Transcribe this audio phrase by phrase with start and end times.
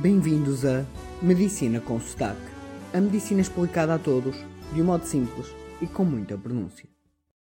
[0.00, 0.86] Bem-vindos a
[1.20, 2.40] Medicina com Sotaque.
[2.94, 4.36] A medicina explicada a todos,
[4.72, 5.48] de um modo simples
[5.82, 6.88] e com muita pronúncia.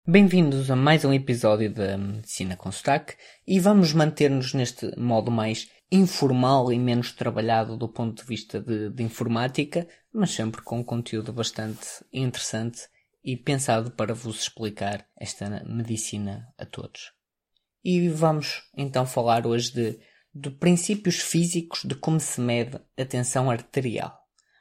[0.07, 3.13] Bem-vindos a mais um episódio da Medicina com Sotaque
[3.45, 8.89] e vamos manter-nos neste modo mais informal e menos trabalhado do ponto de vista de,
[8.89, 12.89] de informática, mas sempre com um conteúdo bastante interessante
[13.23, 17.11] e pensado para vos explicar esta medicina a todos.
[17.83, 19.99] E vamos então falar hoje de,
[20.39, 24.17] de princípios físicos de como se mede a tensão arterial.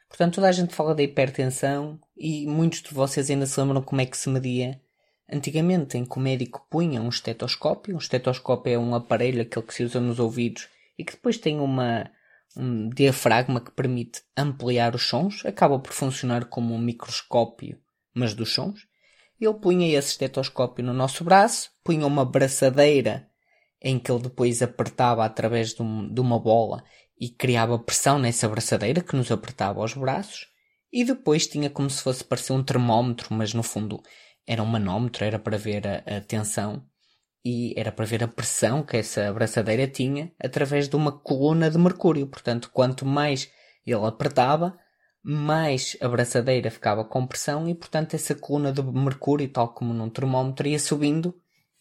[0.09, 4.01] Portanto, toda a gente fala da hipertensão e muitos de vocês ainda se lembram como
[4.01, 4.81] é que se media
[5.31, 7.95] antigamente, em que o médico punha um estetoscópio.
[7.95, 11.61] Um estetoscópio é um aparelho, aquele que se usa nos ouvidos e que depois tem
[11.61, 12.11] uma,
[12.57, 15.45] um diafragma que permite ampliar os sons.
[15.45, 17.79] Acaba por funcionar como um microscópio,
[18.15, 18.87] mas dos sons.
[19.39, 23.29] Ele punha esse estetoscópio no nosso braço, punha uma braçadeira
[23.83, 26.83] em que ele depois apertava através de, um, de uma bola
[27.19, 30.49] e criava pressão nessa braçadeira que nos apertava os braços.
[30.93, 34.03] E depois tinha como se fosse parecer um termómetro, mas no fundo
[34.47, 36.85] era um manómetro, era para ver a, a tensão
[37.45, 41.79] e era para ver a pressão que essa abraçadeira tinha através de uma coluna de
[41.79, 42.27] mercúrio.
[42.27, 43.51] Portanto, quanto mais
[43.87, 44.77] ele apertava,
[45.23, 50.11] mais a braçadeira ficava com pressão e, portanto, essa coluna de mercúrio, tal como num
[50.11, 51.35] termómetro, ia subindo.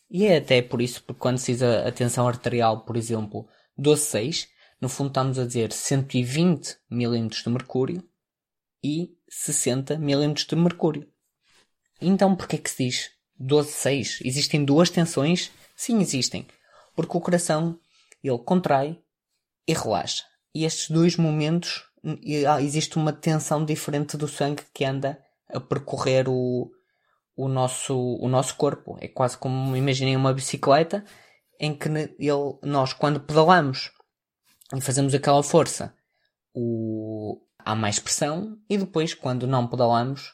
[0.09, 3.47] E é até por isso, porque quando se diz a, tensão arterial, por exemplo,
[3.79, 4.47] 12,6,
[4.79, 8.03] no fundo estamos a dizer 120 mm de mercúrio
[8.83, 11.07] e 60 mm de mercúrio.
[11.99, 13.11] Então, porquê que se diz
[13.41, 14.21] 12,6?
[14.23, 15.51] Existem duas tensões?
[15.75, 16.45] Sim, existem.
[16.95, 17.79] Porque o coração,
[18.23, 18.99] ele contrai
[19.67, 20.23] e relaxa.
[20.53, 21.83] E estes dois momentos,
[22.59, 26.71] existe uma tensão diferente do sangue que anda a percorrer o,
[27.35, 28.97] o, nosso, o nosso corpo.
[29.01, 31.03] É quase como, imaginem uma bicicleta
[31.59, 33.91] em que ele, nós, quando pedalamos
[34.75, 35.93] e fazemos aquela força,
[36.53, 40.33] o, há mais pressão e depois, quando não pedalamos,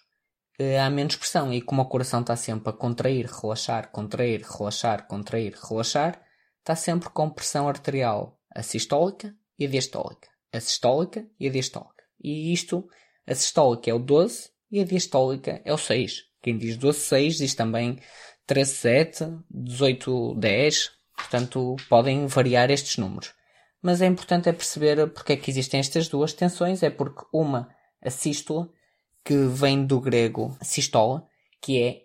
[0.60, 1.54] eh, há menos pressão.
[1.54, 6.22] E como o coração está sempre a contrair, relaxar, contrair, relaxar, contrair, relaxar,
[6.60, 10.30] está sempre com pressão arterial a sistólica e a diastólica.
[10.54, 12.04] A sistólica e a diastólica.
[12.24, 12.88] E isto,
[13.26, 16.31] a sistólica é o 12 e a diastólica é o 6.
[16.42, 18.00] Quem diz 12, 6 diz também
[18.46, 20.92] 13, 7, 18, 10.
[21.16, 23.34] Portanto, podem variar estes números.
[23.82, 26.84] Mas é importante é perceber porque é que existem estas duas tensões.
[26.84, 27.70] É porque uma,
[28.02, 28.70] a sístole,
[29.24, 31.26] que vem do grego sistola,
[31.62, 32.02] que é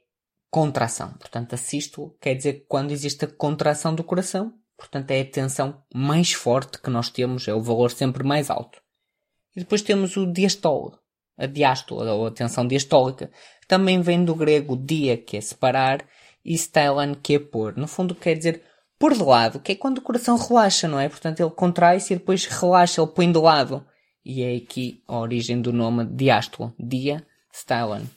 [0.51, 1.13] contração.
[1.15, 4.55] Portanto, a sístole quer dizer quando existe a contração do coração.
[4.77, 8.81] Portanto, é a tensão mais forte que nós temos, é o valor sempre mais alto.
[9.55, 10.95] E depois temos o diastole,
[11.37, 13.31] a diástole, ou a tensão diastólica.
[13.69, 16.05] Também vem do grego dia, que é separar,
[16.45, 17.77] e stylan, que é pôr.
[17.77, 18.63] No fundo, quer dizer
[18.99, 21.09] pôr de lado, que é quando o coração relaxa, não é?
[21.09, 23.85] Portanto, ele contrai-se e depois relaxa, ele põe de lado
[24.25, 28.11] e é aqui a origem do nome diástolo, dia Stylen.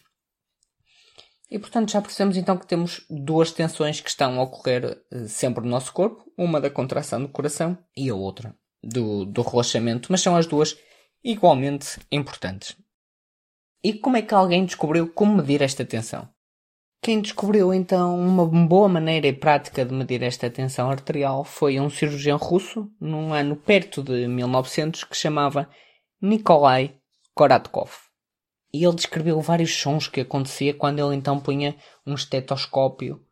[1.51, 5.63] E portanto já percebemos então que temos duas tensões que estão a ocorrer eh, sempre
[5.63, 10.21] no nosso corpo, uma da contração do coração e a outra do, do relaxamento, mas
[10.21, 10.75] são as duas
[11.23, 12.75] igualmente importantes.
[13.81, 16.27] E como é que alguém descobriu como medir esta tensão?
[17.01, 21.89] Quem descobriu então uma boa maneira e prática de medir esta tensão arterial foi um
[21.89, 25.69] cirurgião russo, num ano perto de 1900, que chamava
[26.21, 26.93] Nikolai
[27.33, 27.89] Koratkov.
[28.73, 31.73] E ele descreveu vários sons que acontecia quando ele então punha
[32.05, 33.25] um estetoscópio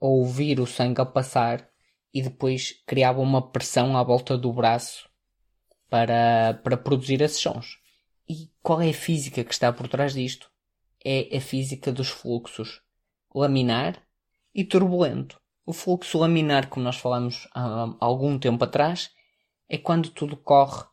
[0.00, 1.68] a ouvir o sangue a passar
[2.12, 5.08] e depois criava uma pressão à volta do braço
[5.88, 7.80] para, para produzir esses sons.
[8.28, 10.50] E qual é a física que está por trás disto?
[11.04, 12.80] É a física dos fluxos
[13.34, 14.00] laminar
[14.54, 15.40] e turbulento.
[15.64, 19.10] O fluxo laminar, como nós falamos há algum tempo atrás,
[19.68, 20.84] é quando tudo corre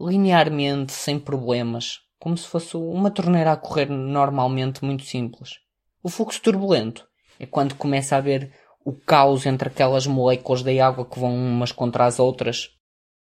[0.00, 5.58] linearmente, sem problemas, como se fosse uma torneira a correr normalmente muito simples.
[6.02, 7.06] O fluxo turbulento
[7.38, 8.52] é quando começa a haver
[8.84, 12.70] o caos entre aquelas moléculas da água que vão umas contra as outras.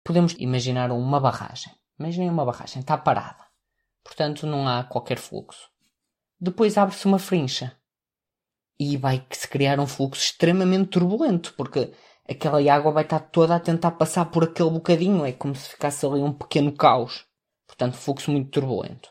[0.03, 1.71] Podemos imaginar uma barragem.
[1.99, 3.46] Imaginem uma barragem, está parada.
[4.07, 5.69] Portanto, não há qualquer fluxo.
[6.39, 7.75] Depois abre-se uma frincha.
[8.79, 11.91] E vai se criar um fluxo extremamente turbulento, porque
[12.27, 16.05] aquela água vai estar toda a tentar passar por aquele bocadinho, é como se ficasse
[16.05, 17.25] ali um pequeno caos.
[17.67, 19.09] Portanto, fluxo muito turbulento.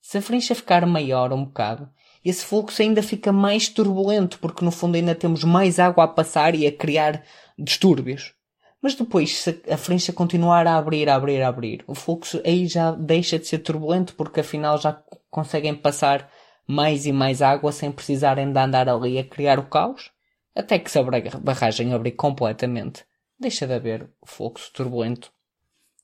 [0.00, 1.88] Se a frincha ficar maior um bocado,
[2.24, 6.56] esse fluxo ainda fica mais turbulento, porque no fundo ainda temos mais água a passar
[6.56, 7.24] e a criar
[7.56, 8.34] distúrbios.
[8.82, 12.66] Mas depois, se a frincha continuar a abrir, a abrir, a abrir, o fluxo aí
[12.66, 15.00] já deixa de ser turbulento, porque afinal já
[15.30, 16.28] conseguem passar
[16.66, 20.10] mais e mais água sem precisarem de andar ali a criar o caos
[20.54, 21.02] até que se a
[21.40, 23.04] barragem abrir completamente,
[23.38, 25.32] deixa de haver fluxo turbulento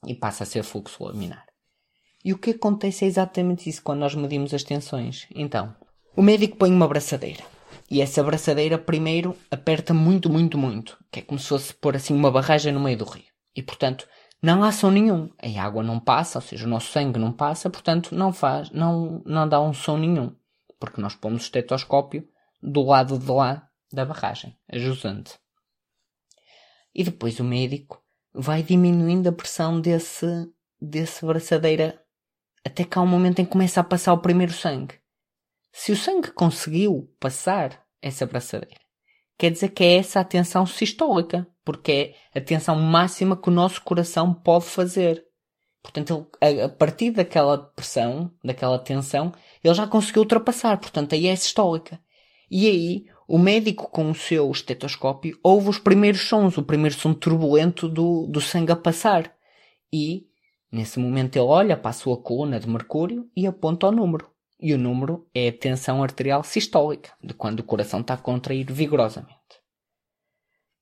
[0.06, 1.46] e passa a ser fluxo laminar.
[2.24, 5.26] E o que acontece é exatamente isso quando nós medimos as tensões.
[5.34, 5.74] Então,
[6.16, 7.44] o médico põe uma braçadeira.
[7.90, 10.98] E essa braçadeira primeiro aperta muito, muito, muito.
[11.10, 13.24] Que é como se fosse pôr assim uma barragem no meio do rio.
[13.56, 14.06] E portanto,
[14.42, 15.30] não há som nenhum.
[15.42, 19.22] A água não passa, ou seja, o nosso sangue não passa, portanto não faz, não,
[19.24, 20.34] não dá um som nenhum.
[20.78, 22.28] Porque nós pomos o estetoscópio
[22.62, 25.38] do lado de lá da barragem, a jusante.
[26.94, 28.02] E depois o médico
[28.32, 30.26] vai diminuindo a pressão desse,
[30.80, 32.00] desse braçadeira
[32.64, 34.94] até que há um momento em que começa a passar o primeiro sangue.
[35.72, 38.80] Se o sangue conseguiu passar essa braçadeira,
[39.36, 43.52] quer dizer que é essa a tensão sistólica, porque é a tensão máxima que o
[43.52, 45.24] nosso coração pode fazer.
[45.82, 49.32] Portanto, ele, a partir daquela pressão, daquela tensão,
[49.62, 50.78] ele já conseguiu ultrapassar.
[50.78, 52.00] Portanto, aí é sistólica.
[52.50, 57.12] E aí, o médico com o seu estetoscópio ouve os primeiros sons, o primeiro som
[57.14, 59.32] turbulento do, do sangue a passar.
[59.92, 60.26] E,
[60.72, 64.28] nesse momento, ele olha para a sua coluna de mercúrio e aponta o número.
[64.60, 68.70] E o número é a tensão arterial sistólica, de quando o coração está a contrair
[68.72, 69.38] vigorosamente.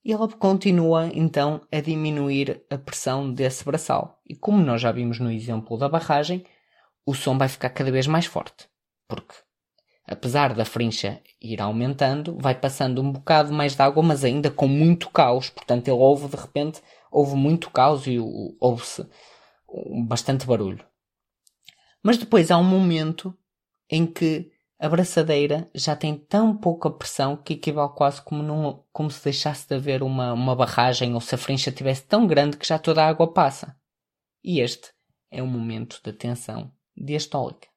[0.02, 4.20] E ela continua então a diminuir a pressão desse braçal.
[4.24, 6.44] E como nós já vimos no exemplo da barragem,
[7.04, 8.68] o som vai ficar cada vez mais forte.
[9.08, 9.34] Porque,
[10.06, 14.68] apesar da frincha ir aumentando, vai passando um bocado mais de água, mas ainda com
[14.68, 15.50] muito caos.
[15.50, 16.80] Portanto, ele ouve de repente,
[17.10, 18.16] houve muito caos e
[18.60, 19.04] ouve-se
[20.06, 20.84] bastante barulho.
[22.02, 23.36] Mas depois há um momento
[23.90, 29.10] em que a braçadeira já tem tão pouca pressão que equivale quase como, num, como
[29.10, 32.66] se deixasse de haver uma, uma barragem ou se a frincha estivesse tão grande que
[32.66, 33.74] já toda a água passa.
[34.44, 34.92] E este
[35.30, 37.68] é o momento da tensão diastólica.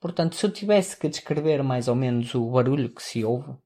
[0.00, 3.56] Portanto, se eu tivesse que descrever mais ou menos o barulho que se ouve,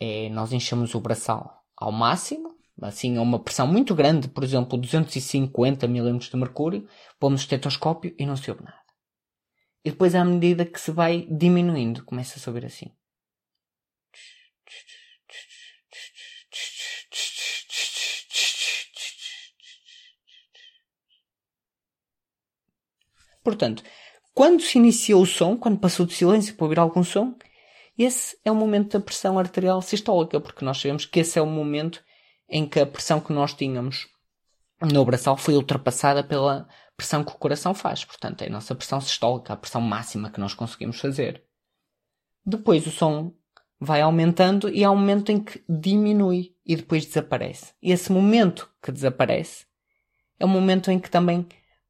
[0.00, 4.78] é nós enchemos o braçal ao máximo, assim a uma pressão muito grande, por exemplo
[4.78, 6.88] 250 mm de mercúrio,
[7.18, 8.85] pomos o estetoscópio e não se ouve nada.
[9.86, 12.90] E depois, à medida que se vai diminuindo, começa a subir assim.
[23.44, 23.84] Portanto,
[24.34, 27.38] quando se iniciou o som, quando passou de silêncio para ouvir algum som,
[27.96, 31.46] esse é o momento da pressão arterial sistólica, porque nós sabemos que esse é o
[31.46, 32.02] momento
[32.48, 34.08] em que a pressão que nós tínhamos
[34.82, 38.04] no braçal foi ultrapassada pela pressão que o coração faz.
[38.04, 41.42] Portanto, é a nossa pressão sistólica, a pressão máxima que nós conseguimos fazer.
[42.44, 43.32] Depois o som
[43.78, 47.74] vai aumentando e há um momento em que diminui e depois desaparece.
[47.82, 49.66] E esse momento que desaparece
[50.38, 51.46] é o momento em que também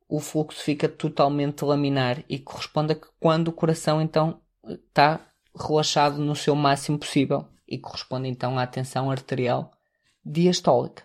[0.08, 5.20] o fluxo fica totalmente laminar e corresponde a que quando o coração então está
[5.54, 9.70] relaxado no seu máximo possível e corresponde então à tensão arterial
[10.24, 11.04] diastólica.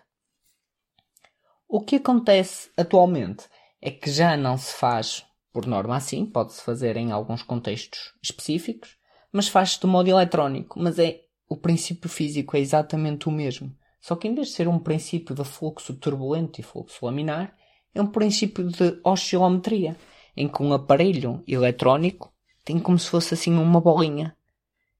[1.68, 3.48] O que acontece atualmente
[3.82, 8.96] é que já não se faz por norma assim, pode-se fazer em alguns contextos específicos,
[9.32, 13.76] mas faz-se de modo eletrónico, mas é o princípio físico é exatamente o mesmo.
[14.00, 17.54] Só que em vez de ser um princípio de fluxo turbulento e fluxo laminar,
[17.94, 19.96] é um princípio de oscilometria,
[20.36, 22.32] em que um aparelho eletrónico
[22.64, 24.34] tem como se fosse assim uma bolinha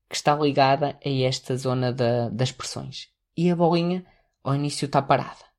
[0.09, 3.09] que está ligada a esta zona da, das pressões.
[3.35, 4.05] E a bolinha
[4.45, 5.52] ao início está parada.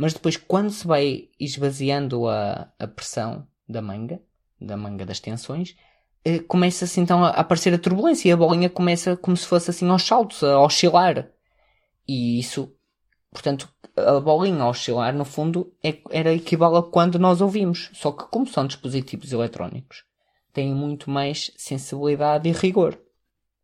[0.00, 4.18] Mas depois, quando se vai esvaziando a, a pressão da manga,
[4.58, 5.76] da manga das tensões,
[6.24, 9.86] eh, começa-se então a aparecer a turbulência e a bolinha começa como se fosse assim
[9.90, 11.28] aos saltos, a oscilar.
[12.08, 12.74] E isso,
[13.30, 17.90] portanto, a bolinha a oscilar, no fundo, é, era equivale a quando nós ouvimos.
[17.92, 20.04] Só que, como são dispositivos eletrónicos,
[20.50, 22.98] têm muito mais sensibilidade e rigor.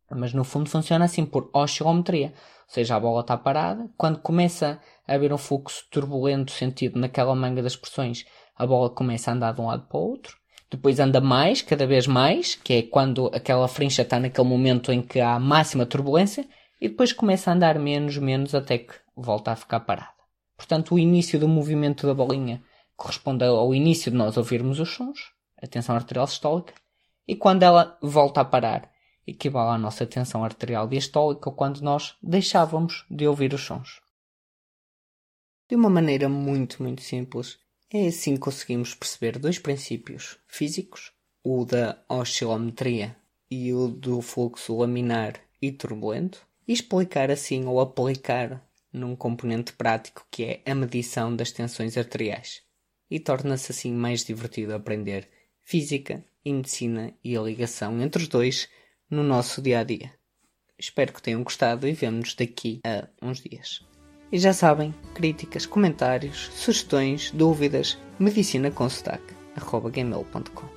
[0.09, 2.33] Mas no fundo funciona assim por oscilometria.
[2.67, 3.89] Ou seja, a bola está parada.
[3.97, 9.31] Quando começa a haver um fluxo turbulento sentido naquela manga das pressões, a bola começa
[9.31, 10.37] a andar de um lado para o outro.
[10.69, 15.01] Depois anda mais, cada vez mais, que é quando aquela frincha está naquele momento em
[15.01, 16.47] que há máxima turbulência.
[16.79, 20.11] E depois começa a andar menos, menos, até que volta a ficar parada.
[20.55, 22.61] Portanto, o início do movimento da bolinha
[22.95, 26.73] corresponde ao início de nós ouvirmos os sons, a tensão arterial sistólica,
[27.27, 28.89] e quando ela volta a parar
[29.27, 34.01] equivale à nossa tensão arterial diastólica quando nós deixávamos de ouvir os sons.
[35.69, 37.59] De uma maneira muito, muito simples,
[37.91, 41.11] é assim que conseguimos perceber dois princípios físicos,
[41.43, 43.15] o da oscilometria
[43.51, 50.25] e o do fluxo laminar e turbulento, e explicar assim ou aplicar num componente prático
[50.31, 52.61] que é a medição das tensões arteriais.
[53.09, 55.29] E torna-se assim mais divertido aprender
[55.63, 58.69] física e medicina e a ligação entre os dois
[59.09, 60.11] no nosso dia a dia.
[60.77, 63.85] Espero que tenham gostado e vemo-nos daqui a uns dias.
[64.31, 70.76] E já sabem, críticas, comentários, sugestões, dúvidas, medicina com sotaque, arroba gmail.com.